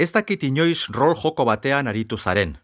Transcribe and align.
Ez 0.00 0.08
dakit 0.16 0.46
inoiz 0.48 0.86
rol 0.96 1.12
joko 1.12 1.44
batean 1.44 1.88
aritu 1.90 2.16
zaren. 2.16 2.54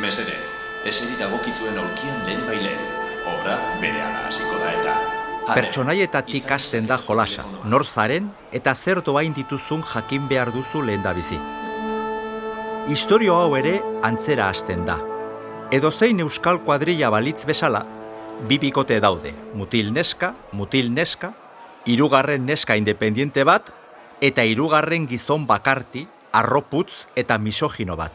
Mesedez, 0.00 0.46
eseri 0.88 1.16
dagokizuen 1.20 1.76
aurkian 1.82 2.22
lehen 2.24 2.46
bailen. 2.48 2.78
Obra 3.28 3.56
bere 3.82 4.00
hasiko 4.06 4.56
da 4.62 4.70
eta... 4.78 4.94
Pertsonaietatik 5.50 6.48
hasten 6.56 6.88
da 6.88 6.96
jolasa, 7.04 7.44
nor 7.68 7.84
zaren 7.84 8.30
eta 8.56 8.72
zer 8.74 9.02
doain 9.04 9.36
dituzun 9.36 9.84
jakin 9.92 10.24
behar 10.30 10.54
duzu 10.54 10.80
lehen 10.86 11.04
da 11.04 11.12
bizi. 11.12 11.36
Historio 12.88 13.36
hau 13.36 13.52
ere 13.60 13.74
antzera 14.08 14.48
hasten 14.48 14.86
da. 14.88 14.96
Edo 15.70 15.90
zein 15.92 16.24
euskal 16.24 16.62
kuadrilla 16.64 17.10
balitz 17.12 17.44
bezala, 17.44 17.84
bi 18.48 18.56
bikote 18.56 19.02
daude, 19.04 19.34
mutil 19.52 19.92
neska, 19.92 20.32
mutil 20.52 20.88
neska, 20.96 21.34
hirugarren 21.84 22.48
neska 22.48 22.76
independiente 22.80 23.44
bat, 23.44 23.68
eta 24.20 24.42
hirugarren 24.42 25.06
gizon 25.06 25.46
bakarti, 25.46 26.06
arroputz 26.32 27.06
eta 27.16 27.38
misogino 27.38 27.96
bat. 27.96 28.12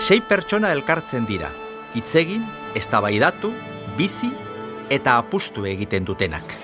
Sei 0.00 0.20
pertsona 0.22 0.70
elkartzen 0.72 1.26
dira, 1.28 1.50
hitzegin, 1.94 2.46
eztabaidatu, 2.78 3.52
bizi 3.98 4.30
eta 4.90 5.18
apustu 5.18 5.66
egiten 5.66 6.06
dutenak. 6.06 6.54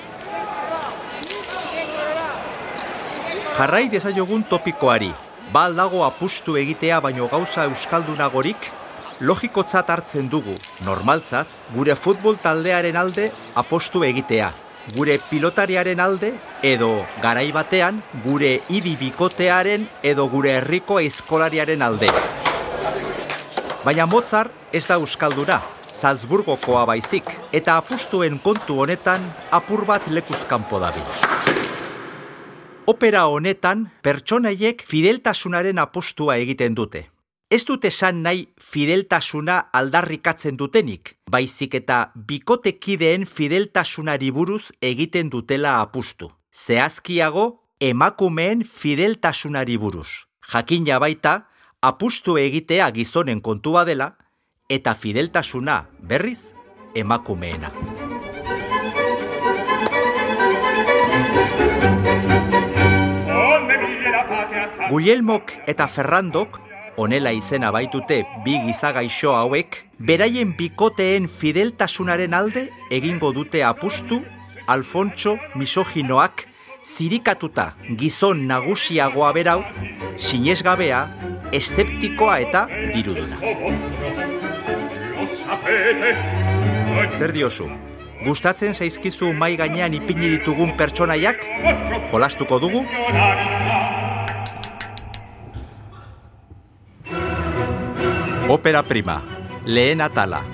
Jarrai 3.57 3.87
dezaiogun 3.93 4.45
topikoari, 4.49 5.11
bal 5.53 5.77
dago 5.77 6.05
apustu 6.05 6.57
egitea 6.61 7.01
baino 7.01 7.29
gauza 7.33 7.65
euskaldunagorik, 7.71 8.71
logikotzat 9.21 9.91
hartzen 9.91 10.29
dugu, 10.29 10.55
normaltzat, 10.85 11.49
gure 11.75 11.97
futbol 11.97 12.37
taldearen 12.43 12.97
alde 13.01 13.31
apostu 13.57 14.05
egitea, 14.05 14.51
gure 14.95 15.19
pilotariaren 15.31 16.01
alde 16.01 16.33
edo 16.63 16.91
garai 17.23 17.51
batean 17.53 18.03
gure 18.25 18.61
hiri 18.69 18.95
bikotearen 19.01 19.89
edo 20.03 20.29
gure 20.31 20.53
herriko 20.61 21.01
eskolariaren 21.01 21.83
alde. 21.83 22.11
Baina 23.85 24.07
Mozart 24.07 24.53
ez 24.73 24.85
da 24.87 24.99
euskaldura, 24.99 25.61
Salzburgokoa 25.93 26.85
baizik, 26.87 27.29
eta 27.53 27.77
apustuen 27.81 28.39
kontu 28.43 28.81
honetan 28.83 29.23
apur 29.51 29.85
bat 29.87 30.07
lekuzkanpo 30.11 30.81
dabil. 30.83 31.07
Opera 32.87 33.27
honetan 33.27 33.89
pertsonaiek 34.03 34.85
fideltasunaren 34.87 35.79
apostua 35.83 36.37
egiten 36.43 36.75
dute. 36.75 37.07
Ez 37.49 37.63
dute 37.63 37.93
esan 37.93 38.25
nahi 38.25 38.41
fideltasuna 38.59 39.57
aldarrikatzen 39.79 40.57
dutenik, 40.59 41.13
baizik 41.31 41.77
eta 41.79 41.99
bikotekideen 42.27 43.23
fideltasunari 43.23 44.33
buruz 44.35 44.73
egiten 44.83 45.31
dutela 45.31 45.77
apustu. 45.81 46.27
Zehazkiago, 46.51 47.45
emakumeen 47.79 48.65
fideltasunari 48.67 49.79
buruz. 49.79 50.09
Jakina 50.43 50.99
baita, 50.99 51.37
apustu 51.83 52.35
egitea 52.37 52.91
gizonen 52.91 53.41
kontua 53.41 53.87
dela, 53.87 54.17
eta 54.69 54.95
fideltasuna 54.99 55.85
berriz 56.03 56.51
emakumeena. 56.97 57.71
Guillermok 64.91 65.53
eta 65.67 65.87
Ferrandok, 65.87 66.67
onela 66.97 67.33
izena 67.33 67.71
baitute 67.73 68.23
bi 68.45 68.57
gizagaixo 68.65 69.35
hauek, 69.37 69.83
beraien 69.99 70.55
bikoteen 70.57 71.29
fideltasunaren 71.29 72.35
alde 72.35 72.67
egingo 72.91 73.33
dute 73.37 73.63
apustu 73.65 74.23
Alfontxo 74.67 75.37
misoginoak 75.55 76.47
zirikatuta 76.87 77.73
gizon 77.99 78.47
nagusiagoa 78.49 79.33
berau, 79.35 79.61
sinesgabea, 80.19 81.03
esteptikoa 81.53 82.39
eta 82.47 82.67
diruduna. 82.95 83.37
Zer 87.19 87.35
diozu? 87.35 87.69
Gustatzen 88.27 88.75
zaizkizu 88.75 89.33
mai 89.37 89.55
gainean 89.59 89.95
ipini 89.95 90.33
ditugun 90.37 90.73
pertsonaiak? 90.79 91.43
Jolastuko 92.11 92.59
dugu? 92.63 92.87
Opera 98.49 98.85
prima, 98.87 99.25
lehen 99.67 100.01
atala, 100.01 100.45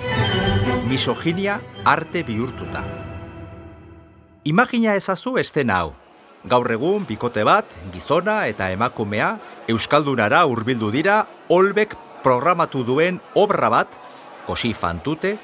misoginia 0.88 1.58
arte 1.84 2.22
bihurtuta. 2.24 2.80
Imagina 4.48 4.94
ezazu 4.96 5.34
estena 5.36 5.82
hau. 5.82 5.90
Gaur 6.48 6.72
egun, 6.72 7.04
bikote 7.04 7.44
bat, 7.44 7.66
gizona 7.92 8.46
eta 8.48 8.70
emakumea, 8.72 9.34
Euskaldunara 9.68 10.40
hurbildu 10.48 10.88
dira, 10.90 11.26
olbek 11.52 11.92
programatu 12.24 12.80
duen 12.82 13.18
obra 13.36 13.68
bat, 13.68 13.92
kosi 14.46 14.72
fantute, 14.72 15.34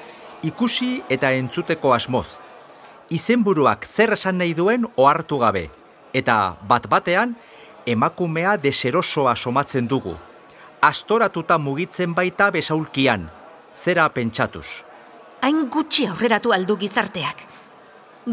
ikusi 0.41 1.03
eta 1.07 1.29
entzuteko 1.37 1.93
asmoz. 1.93 2.39
Izenburuak 3.13 3.85
zer 3.85 4.15
esan 4.17 4.41
nahi 4.41 4.55
duen 4.57 4.89
ohartu 4.95 5.37
gabe, 5.37 5.67
eta 6.17 6.57
bat 6.65 6.89
batean, 6.89 7.37
emakumea 7.85 8.57
deserosoa 8.57 9.35
somatzen 9.35 9.85
dugu. 9.85 10.17
Astoratuta 10.81 11.57
mugitzen 11.59 12.13
baita 12.15 12.45
besaulkian, 12.55 13.25
zera 13.75 14.05
pentsatuz. 14.15 14.67
Hain 15.43 15.65
gutxi 15.67 16.05
aurreratu 16.07 16.53
aldu 16.55 16.77
gizarteak. 16.79 17.43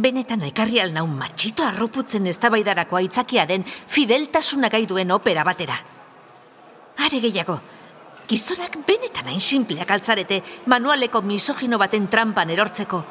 Benetan 0.04 0.44
ekarri 0.46 0.78
alnaun 0.78 1.10
matxito 1.18 1.66
arroputzen 1.66 2.26
eztabaidarako 2.30 3.00
aitzakia 3.00 3.48
den 3.50 3.66
fideltasuna 3.66 4.70
gai 4.70 4.84
duen 4.86 5.10
opera 5.10 5.42
batera. 5.42 5.80
Are 7.02 7.20
gehiago, 7.26 7.58
gizonak 8.30 8.78
benetan 8.86 9.26
hain 9.26 9.40
simpleak 9.40 9.90
altzarete 9.90 10.42
manualeko 10.66 11.22
misogino 11.22 11.78
baten 11.82 12.06
trampan 12.06 12.50
erortzeko, 12.54 13.04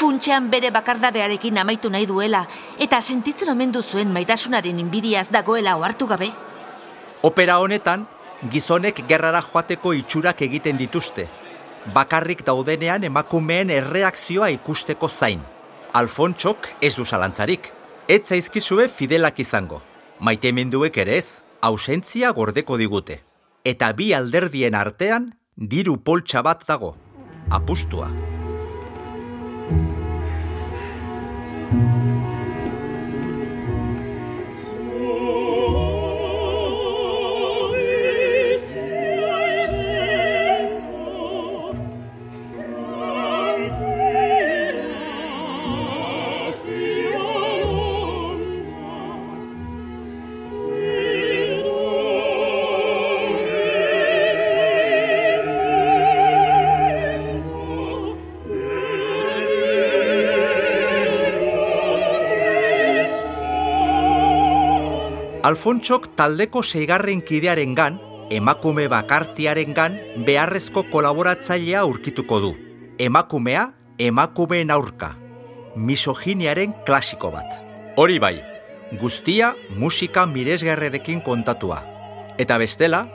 funtxean 0.00 0.48
bere 0.48 0.70
bakardadearekin 0.72 1.58
amaitu 1.58 1.90
nahi 1.90 2.06
duela 2.06 2.46
eta 2.78 3.02
sentitzen 3.02 3.50
omen 3.52 3.72
zuen 3.82 4.12
maitasunaren 4.12 4.78
inbidiaz 4.80 5.28
dagoela 5.30 5.76
ohartu 5.76 6.06
gabe. 6.06 6.32
Opera 7.22 7.58
honetan, 7.58 8.06
gizonek 8.46 9.02
gerrara 9.08 9.42
joateko 9.42 9.92
itxurak 9.98 10.42
egiten 10.46 10.78
dituzte. 10.78 11.26
Bakarrik 11.94 12.44
daudenean 12.46 13.04
emakumeen 13.04 13.70
erreakzioa 13.70 14.48
ikusteko 14.54 15.08
zain. 15.08 15.40
Alfontxok 15.92 16.68
ez 16.82 16.94
du 16.96 17.04
zalantzarik. 17.04 17.72
Ez 18.08 18.22
zaizkizue 18.26 18.88
fidelak 18.88 19.40
izango. 19.40 19.82
Maitemenduek 20.20 20.96
ere 20.96 21.18
ez, 21.18 21.38
ausentzia 21.60 22.32
gordeko 22.32 22.76
digute. 22.76 23.20
Eta 23.64 23.92
bi 23.92 24.12
alderdien 24.14 24.74
artean, 24.74 25.32
diru 25.56 25.98
poltsa 25.98 26.42
bat 26.42 26.64
dago. 26.68 26.94
Apustua. 27.50 28.10
Alfontxok 65.48 66.10
taldeko 66.18 66.60
seigarren 66.60 67.22
kidearen 67.24 67.70
gan, 67.76 67.94
emakume 68.36 68.84
bakartiaren 68.92 69.70
gan, 69.72 69.94
beharrezko 70.26 70.82
kolaboratzailea 70.92 71.86
urkituko 71.88 72.40
du. 72.42 72.50
Emakumea, 73.00 73.62
emakumeen 73.96 74.74
aurka. 74.74 75.14
Misoginiaren 75.88 76.74
klasiko 76.84 77.30
bat. 77.32 77.56
Hori 77.96 78.20
bai, 78.20 78.34
guztia 79.00 79.54
musika 79.80 80.26
miresgarrerekin 80.28 81.24
kontatua. 81.24 81.80
Eta 82.36 82.60
bestela, 82.60 83.06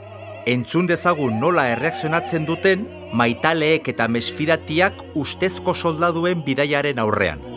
entzun 0.50 0.90
dezagun 0.90 1.38
nola 1.38 1.68
erreakzionatzen 1.76 2.50
duten 2.50 2.88
maitaleek 3.14 3.94
eta 3.94 4.10
mesfidatiak 4.10 5.06
ustezko 5.14 5.74
soldaduen 5.74 6.42
bidaiaren 6.42 6.98
aurrean. 6.98 7.53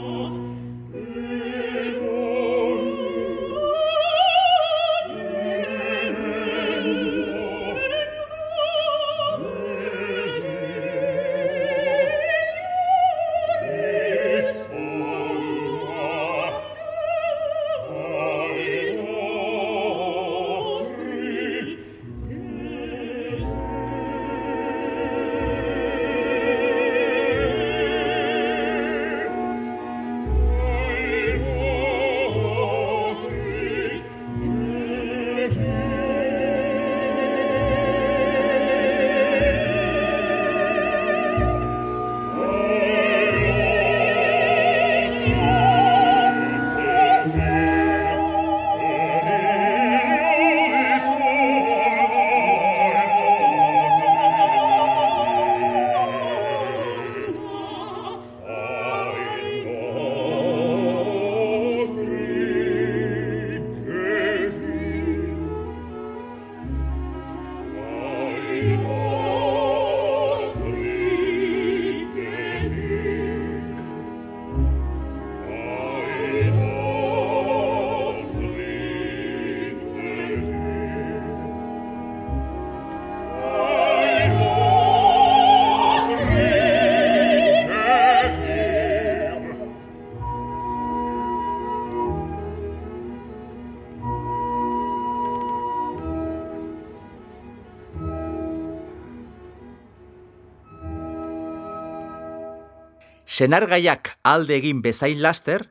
Senargaiak 103.28 104.14
alde 104.24 104.56
egin 104.56 104.82
bezain 104.82 105.22
laster, 105.22 105.66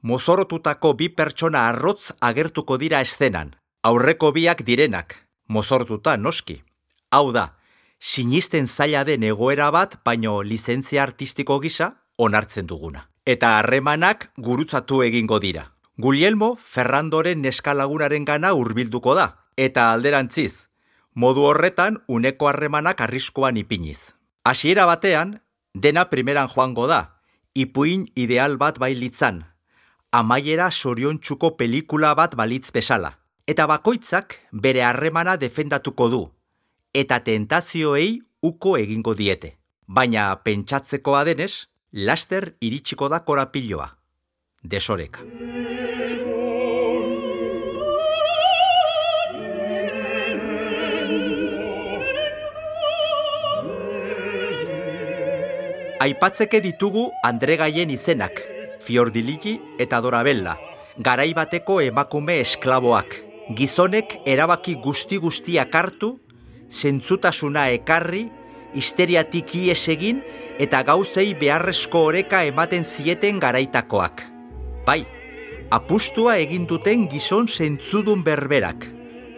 mozorotutako 0.00 0.92
bi 0.94 1.08
pertsona 1.10 1.64
arrotz 1.68 2.12
agertuko 2.20 2.78
dira 2.78 3.00
eszenan. 3.02 3.56
Aurreko 3.82 4.30
biak 4.32 4.62
direnak, 4.62 5.16
mozortuta 5.48 6.16
noski. 6.16 6.60
Hau 7.10 7.32
da, 7.32 7.56
sinisten 7.98 8.68
zaila 8.68 9.02
den 9.04 9.24
egoera 9.26 9.70
bat, 9.74 9.98
baino 10.04 10.42
lizentzia 10.42 11.02
artistiko 11.02 11.58
gisa 11.60 11.90
onartzen 12.16 12.70
duguna. 12.70 13.08
Eta 13.26 13.56
harremanak 13.58 14.30
gurutzatu 14.38 15.02
egingo 15.02 15.40
dira. 15.40 15.66
Guglielmo 15.98 16.54
Ferrandoren 16.56 17.42
neskalagunaren 17.42 18.24
gana 18.24 18.54
hurbilduko 18.54 19.14
da, 19.18 19.26
eta 19.56 19.90
alderantziz, 19.92 20.66
modu 21.14 21.42
horretan 21.44 21.98
uneko 22.08 22.48
harremanak 22.48 23.00
arriskoan 23.00 23.58
ipiniz. 23.60 24.14
Hasiera 24.44 24.86
batean, 24.86 25.40
dena 25.74 26.08
primeran 26.10 26.48
joango 26.48 26.86
da, 26.86 27.20
ipuin 27.54 28.06
ideal 28.14 28.56
bat 28.56 28.78
bailitzan, 28.78 29.44
amaiera 30.12 30.70
soriontsuko 30.70 31.56
pelikula 31.56 32.14
bat 32.14 32.36
balitz 32.36 32.70
bezala. 32.72 33.16
Eta 33.46 33.66
bakoitzak 33.66 34.36
bere 34.52 34.82
harremana 34.86 35.36
defendatuko 35.36 36.08
du, 36.08 36.20
eta 36.94 37.20
tentazioei 37.26 38.20
uko 38.42 38.76
egingo 38.78 39.14
diete. 39.14 39.56
Baina 39.86 40.30
pentsatzekoa 40.44 41.24
denez, 41.26 41.66
laster 41.92 42.52
iritsiko 42.60 43.08
da 43.08 43.24
korapiloa. 43.26 43.90
Desoreka. 44.62 45.24
Aipatzeke 56.00 56.62
ditugu 56.64 57.02
Andregaien 57.28 57.90
izenak, 57.92 58.38
Fiordiligi 58.80 59.50
eta 59.84 59.98
Dorabella, 60.00 60.54
garai 60.96 61.34
bateko 61.36 61.74
emakume 61.84 62.38
esklaboak. 62.40 63.18
Gizonek 63.58 64.14
erabaki 64.24 64.78
guzti 64.80 65.18
guztiak 65.20 65.76
hartu, 65.76 66.08
zentzutasuna 66.72 67.66
ekarri, 67.74 68.22
histeriatik 68.72 69.52
ies 69.58 69.82
egin 69.92 70.22
eta 70.64 70.80
gauzei 70.88 71.34
beharrezko 71.36 72.06
oreka 72.14 72.40
ematen 72.48 72.88
zieten 72.88 73.36
garaitakoak. 73.44 74.24
Bai, 74.88 75.02
apustua 75.68 76.38
egin 76.40 76.64
duten 76.70 77.10
gizon 77.12 77.44
zentzudun 77.44 78.24
berberak. 78.24 78.88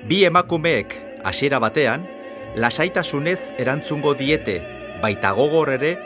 Bi 0.06 0.22
emakumeek, 0.30 0.94
hasiera 1.26 1.58
batean, 1.58 2.06
lasaitasunez 2.54 3.50
erantzungo 3.58 4.14
diete, 4.14 4.60
baita 5.02 5.34
gogor 5.34 5.74
ere, 5.74 5.96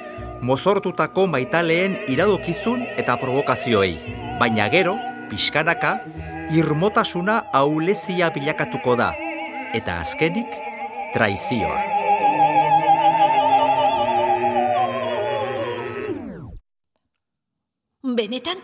mozortutako 0.42 1.26
maitaleen 1.26 1.96
iradokizun 2.08 2.82
eta 2.96 3.16
provokazioei. 3.16 3.96
Baina 4.40 4.68
gero, 4.68 4.96
pixkanaka, 5.30 5.96
irmotasuna 6.54 7.42
aulezia 7.52 8.30
bilakatuko 8.30 8.96
da. 8.96 9.12
Eta 9.74 10.00
azkenik, 10.00 10.46
traizioa. 11.14 11.80
Benetan? 18.16 18.62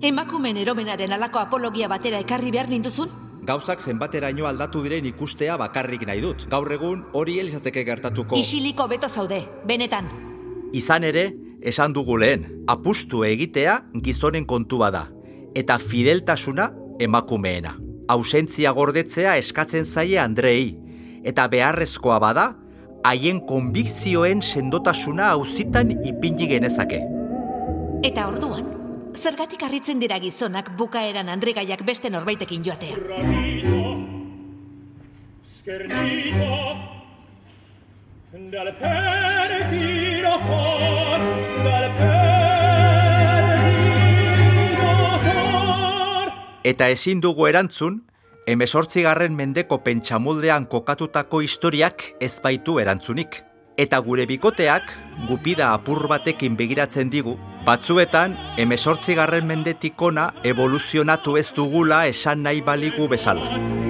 Emakumen 0.00 0.56
eromenaren 0.56 1.12
alako 1.12 1.40
apologia 1.40 1.88
batera 1.88 2.20
ekarri 2.22 2.52
behar 2.54 2.70
ninduzun? 2.70 3.10
Gauzak 3.44 3.80
zenbateraino 3.80 4.46
aldatu 4.46 4.82
diren 4.84 5.04
ikustea 5.10 5.56
bakarrik 5.60 6.06
nahi 6.06 6.22
dut. 6.24 6.46
Gaur 6.48 6.72
egun 6.72 7.04
hori 7.12 7.38
elizateke 7.40 7.84
gertatuko. 7.84 8.38
Isiliko 8.38 8.88
beto 8.88 9.08
zaude, 9.08 9.42
benetan. 9.66 10.29
Izan 10.72 11.02
ere, 11.02 11.32
esan 11.66 11.92
dugu 11.92 12.14
lehen, 12.22 12.44
apustu 12.70 13.24
egitea 13.26 13.76
gizonen 14.04 14.44
kontua 14.46 14.90
da, 14.94 15.04
eta 15.58 15.78
fideltasuna 15.82 16.68
emakumeena. 17.02 17.74
Ausentzia 18.10 18.70
gordetzea 18.74 19.36
eskatzen 19.38 19.84
zaie 19.84 20.18
Andrei, 20.22 20.76
eta 21.26 21.46
beharrezkoa 21.50 22.18
bada, 22.22 22.44
haien 23.04 23.40
konbikzioen 23.48 24.42
sendotasuna 24.42 25.30
auzitan 25.34 25.90
ipingi 26.06 26.46
genezake. 26.52 27.00
Eta 28.06 28.28
orduan, 28.30 28.70
zergatik 29.18 29.64
harritzen 29.66 29.98
dira 29.98 30.20
gizonak 30.22 30.70
bukaeran 30.78 31.28
Andregaiak 31.34 31.82
beste 31.86 32.10
norbaitekin 32.14 32.62
joatea. 32.64 32.94
Schernito 35.42 36.99
dal 38.32 38.74
perfino 38.78 40.38
cor 40.46 41.20
dal 41.64 41.90
Eta 46.62 46.88
ezin 46.92 47.20
dugu 47.24 47.46
erantzun, 47.48 48.02
emezortzigarren 48.46 49.34
mendeko 49.34 49.78
pentsamoldean 49.82 50.66
kokatutako 50.66 51.40
historiak 51.40 52.04
ez 52.20 52.38
baitu 52.44 52.78
erantzunik. 52.78 53.42
Eta 53.80 53.98
gure 54.04 54.26
bikoteak, 54.28 54.92
gupida 55.26 55.72
apur 55.72 56.06
batekin 56.06 56.56
begiratzen 56.56 57.10
digu, 57.10 57.38
batzuetan 57.64 58.36
emezortzigarren 58.58 59.46
mendetik 59.48 60.02
ona 60.02 60.30
evoluzionatu 60.44 61.38
ez 61.40 61.48
dugula 61.56 62.06
esan 62.12 62.44
nahi 62.44 62.60
baligu 62.60 63.08
bezala. 63.08 63.89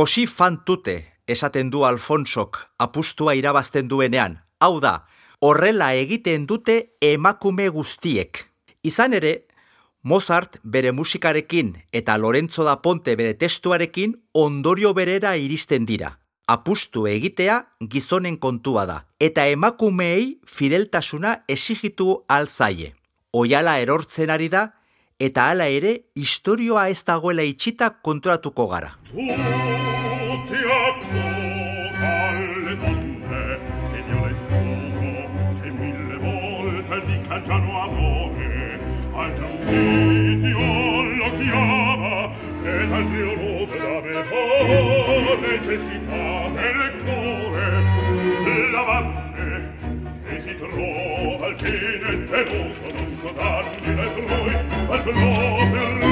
Kosi 0.00 0.22
fantute, 0.24 0.94
esaten 1.28 1.68
du 1.68 1.82
Alfonsok 1.84 2.56
apustua 2.80 3.34
irabazten 3.36 3.88
duenean. 3.90 4.38
Hau 4.64 4.78
da, 4.80 4.92
horrela 5.44 5.90
egiten 5.92 6.46
dute 6.48 6.76
emakume 7.04 7.66
guztiek. 7.68 8.40
Izan 8.80 9.12
ere, 9.18 9.32
Mozart 10.00 10.56
bere 10.64 10.94
musikarekin 10.96 11.74
eta 11.92 12.16
Lorenzo 12.16 12.64
da 12.64 12.78
Ponte 12.80 13.12
bere 13.20 13.34
testuarekin 13.42 14.16
ondorio 14.32 14.94
berera 14.96 15.34
iristen 15.36 15.84
dira. 15.84 16.14
Apustu 16.48 17.04
egitea 17.04 17.60
gizonen 17.84 18.40
kontua 18.40 18.86
da, 18.88 18.98
eta 19.20 19.44
emakumeei 19.52 20.38
fideltasuna 20.46 21.42
exigitu 21.46 22.22
alzaie. 22.26 22.94
Oiala 23.36 23.76
erortzen 23.84 24.32
ari 24.32 24.48
da, 24.48 24.70
eta 25.20 25.50
hala 25.50 25.66
ere 25.68 25.92
istorioa 26.16 26.88
ez 26.88 27.02
dagoela 27.04 27.44
itxita 27.44 27.90
konturatuko 28.08 28.66
gara. 28.72 28.96
Le 45.30 45.36
necessità 45.36 46.48
del 46.56 46.92
cuore. 47.04 47.68
L'amante 48.72 49.30
che 50.28 50.40
si 50.40 50.56
trova 50.56 51.46
al 51.46 51.56
fine 51.56 52.24
tenuto 52.26 52.94
non 52.94 53.08
scodargli 53.18 53.94
l'altrui 53.94 54.39
al 54.92 55.02
globo 55.02 56.09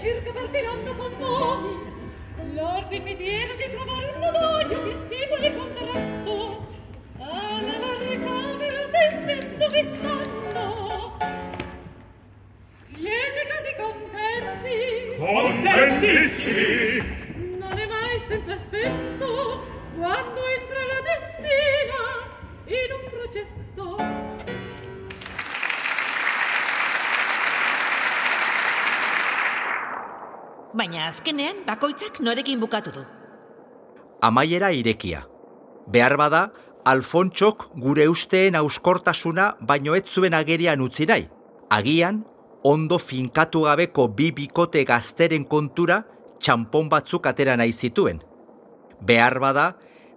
circa 0.00 0.32
partiranno 0.32 0.94
con 0.96 1.12
voi 1.18 2.54
l'ordine 2.54 3.04
mi 3.04 3.16
diede 3.16 3.54
di 3.56 3.70
trovare 3.70 4.12
un 4.14 4.20
nodoglio 4.20 4.82
che 4.84 4.94
stimoli 4.94 5.19
Baina 30.74 31.08
azkenean 31.08 31.64
bakoitzak 31.66 32.20
norekin 32.22 32.60
bukatu 32.60 32.92
du. 32.94 33.02
Amaiera 34.22 34.70
irekia. 34.70 35.24
Behar 35.90 36.16
bada, 36.16 36.50
Alfontxok 36.84 37.66
gure 37.82 38.06
usteen 38.08 38.54
auskortasuna 38.54 39.50
baino 39.60 39.96
ez 39.98 40.06
zuen 40.06 40.34
agerian 40.34 40.80
utzi 40.80 41.06
nahi. 41.10 41.26
Agian, 41.70 42.22
ondo 42.64 42.98
finkatu 42.98 43.64
gabeko 43.66 44.06
bi 44.08 44.30
bikote 44.32 44.84
gazteren 44.84 45.44
kontura 45.44 46.04
txampon 46.40 46.88
batzuk 46.88 47.26
atera 47.26 47.56
nahi 47.56 47.72
zituen. 47.72 48.22
Behar 49.02 49.38
bada, 49.40 49.66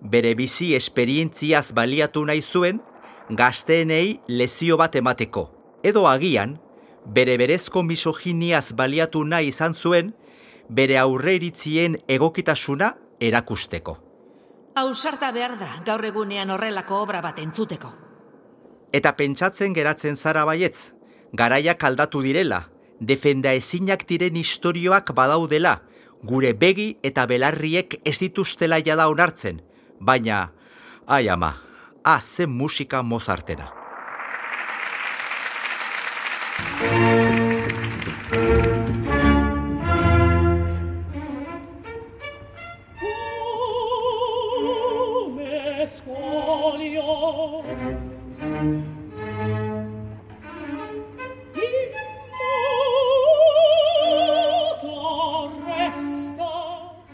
bere 0.01 0.35
bizi 0.35 0.73
esperientziaz 0.75 1.71
baliatu 1.73 2.25
nahi 2.25 2.41
zuen, 2.41 2.79
gazteenei 3.29 4.19
lezio 4.27 4.77
bat 4.77 4.95
emateko. 4.95 5.49
Edo 5.83 6.07
agian, 6.07 6.59
bere 7.05 7.37
berezko 7.37 7.83
misoginiaz 7.83 8.71
baliatu 8.71 9.23
nahi 9.25 9.49
izan 9.51 9.73
zuen, 9.73 10.13
bere 10.69 10.97
aurreiritzien 10.97 11.97
egokitasuna 12.07 12.93
erakusteko. 13.19 13.97
Ausarta 14.75 15.31
behar 15.31 15.57
da 15.59 15.69
gaur 15.85 16.03
egunean 16.05 16.49
horrelako 16.49 17.01
obra 17.03 17.21
bat 17.21 17.39
entzuteko. 17.39 17.91
Eta 18.93 19.13
pentsatzen 19.17 19.73
geratzen 19.73 20.15
zara 20.15 20.45
baietz, 20.45 20.93
garaiak 21.33 21.83
aldatu 21.83 22.21
direla, 22.21 22.63
defenda 22.99 23.53
ezinak 23.53 24.07
diren 24.09 24.37
istorioak 24.37 25.13
badaudela, 25.13 25.81
gure 26.23 26.53
begi 26.53 26.97
eta 27.03 27.25
belarriek 27.27 27.99
ez 28.05 28.17
dituztela 28.19 28.79
jada 28.85 29.09
onartzen, 29.11 29.61
baina, 29.99 30.51
ai 31.07 31.27
ama, 31.29 31.55
ah, 32.03 32.19
zen 32.21 32.49
musika 32.49 33.03
mozartena. 33.03 33.82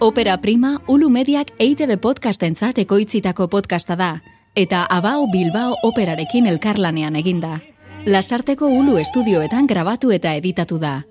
Opera 0.01 0.37
Prima 0.41 0.81
Ulu 0.87 1.09
Mediak 1.09 1.51
EITB 1.59 1.97
podcastentzat 2.01 2.77
ekoitzitako 2.79 3.49
podcasta 3.51 3.97
da, 3.99 4.21
eta 4.55 4.85
Abao 4.89 5.27
Bilbao 5.27 5.75
operarekin 5.83 6.47
elkarlanean 6.47 7.17
eginda. 7.19 7.59
Lasarteko 8.05 8.69
Ulu 8.71 8.95
estudioetan 8.97 9.67
grabatu 9.67 10.13
eta 10.15 10.33
editatu 10.39 10.79
da. 10.79 11.01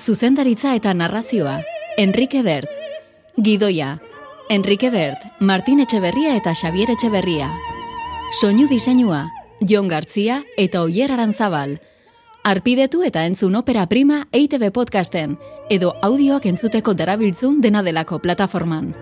Zuzendaritza 0.00 0.74
eta 0.74 0.94
narrazioa, 0.94 1.58
Enrique 1.98 2.42
Bert. 2.42 2.72
Gidoia, 3.36 3.98
Enrique 4.48 4.90
Bert, 4.90 5.28
Martin 5.40 5.80
Etxeberria 5.80 6.34
eta 6.36 6.54
Xavier 6.54 6.90
Etxeberria. 6.90 7.50
Soinu 8.40 8.66
diseinua, 8.66 9.26
Jon 9.68 9.88
Gartzia 9.88 10.42
eta 10.56 10.82
Oier 10.82 11.12
Arantzabal. 11.12 11.78
Arpidetu 12.42 13.04
eta 13.06 13.24
entzun 13.28 13.54
opera 13.54 13.86
prima 13.86 14.26
EITB 14.32 14.72
podcasten, 14.74 15.38
edo 15.70 15.94
audioak 16.02 16.46
entzuteko 16.50 16.94
darabiltzun 16.98 17.60
dena 17.62 17.82
delako 17.86 18.18
plataforman. 18.18 18.92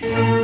Yeah. 0.00 0.35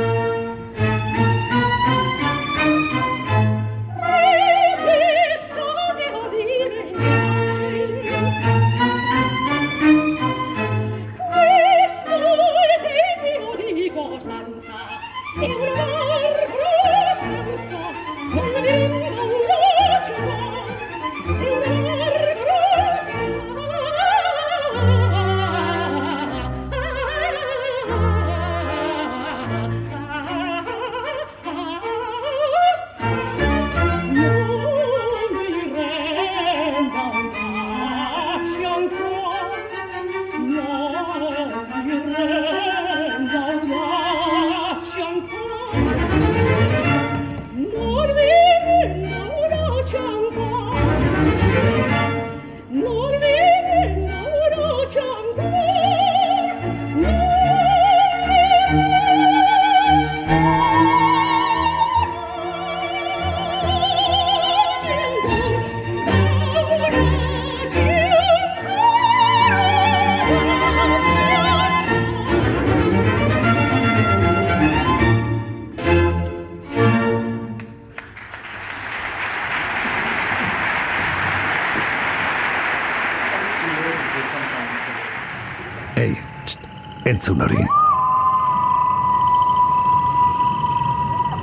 Entzun 87.23 87.39
hori. 87.39 87.63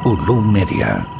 Ulu 0.04 0.36
Media. 0.52 1.19